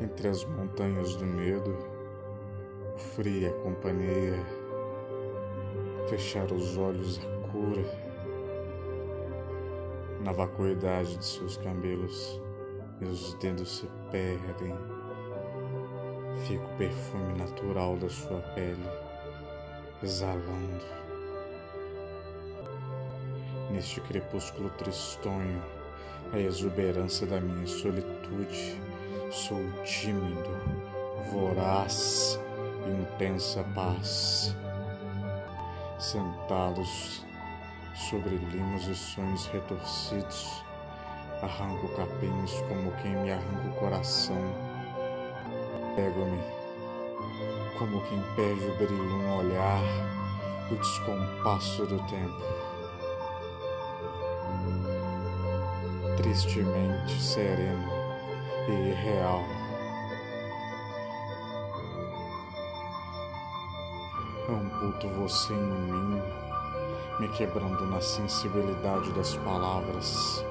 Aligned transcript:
Entre 0.00 0.28
as 0.28 0.44
montanhas 0.44 1.16
do 1.16 1.26
medo, 1.26 1.76
o 2.94 2.98
frio 2.98 3.42
e 3.42 3.46
a 3.46 3.52
companhia, 3.62 4.38
fechar 6.08 6.52
os 6.52 6.76
olhos 6.76 7.18
a 7.18 7.48
cura. 7.48 7.82
Na 10.20 10.30
vacuidade 10.30 11.16
de 11.16 11.24
seus 11.24 11.56
cabelos, 11.56 12.40
meus 13.00 13.34
dedos 13.34 13.78
se 13.78 13.88
perdem. 14.10 14.74
Fica 16.46 16.64
o 16.64 16.76
perfume 16.76 17.36
natural 17.36 17.96
da 17.96 18.08
sua 18.08 18.40
pele, 18.54 18.88
exalando. 20.00 20.84
Neste 23.72 24.00
crepúsculo 24.02 24.70
tristonho, 24.78 25.60
a 26.32 26.38
exuberância 26.38 27.26
da 27.26 27.40
minha 27.40 27.66
solitude, 27.66 28.80
sou 29.30 29.62
tímido, 29.84 30.50
voraz, 31.30 32.40
intensa 32.86 33.64
paz. 33.74 34.56
Sentados 35.98 37.26
sobre 37.94 38.36
limos 38.36 38.86
e 38.86 38.94
sonhos 38.94 39.46
retorcidos, 39.48 40.64
arranco 41.42 41.88
capinhos 41.96 42.52
como 42.68 42.92
quem 43.02 43.16
me 43.16 43.32
arranca 43.32 43.68
o 43.68 43.80
coração. 43.80 44.54
Pego-me 45.96 46.40
como 47.78 48.00
quem 48.02 48.22
perde 48.34 48.64
o 48.64 48.76
brilho 48.76 49.18
no 49.18 49.36
olhar, 49.38 49.82
o 50.70 50.76
descompasso 50.76 51.84
do 51.86 51.98
tempo. 52.06 52.42
Tristemente 56.16 57.20
sereno 57.20 57.97
e 58.70 58.90
irreal. 58.90 59.44
Amputo 64.48 65.08
você 65.08 65.52
em 65.52 65.56
mim, 65.56 66.22
me 67.20 67.28
quebrando 67.36 67.86
na 67.86 68.00
sensibilidade 68.00 69.12
das 69.12 69.36
palavras, 69.36 70.44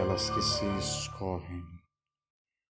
elas 0.00 0.30
que 0.30 0.42
se 0.42 0.66
escorrem 0.78 1.64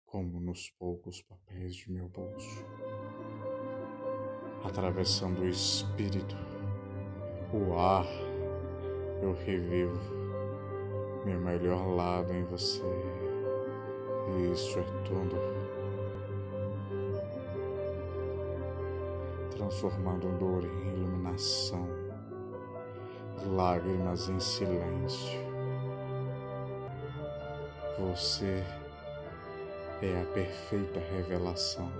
como 0.06 0.40
nos 0.40 0.70
poucos 0.78 1.20
papéis 1.22 1.76
de 1.76 1.90
meu 1.90 2.08
bolso, 2.08 2.64
atravessando 4.64 5.42
o 5.42 5.48
espírito, 5.48 6.36
o 7.52 7.78
ar, 7.78 8.06
eu 9.22 9.34
revivo 9.44 10.25
meu 11.26 11.40
melhor 11.40 11.84
lado 11.88 12.32
em 12.32 12.44
você, 12.44 12.84
isso 14.52 14.78
é 14.78 14.84
tudo. 15.04 15.36
transformando 19.56 20.28
dor 20.38 20.64
em 20.64 20.88
iluminação, 20.92 21.88
lágrimas 23.56 24.28
em 24.28 24.38
silêncio. 24.38 25.40
Você 27.98 28.62
é 30.02 30.22
a 30.22 30.24
perfeita 30.32 31.00
revelação. 31.00 31.90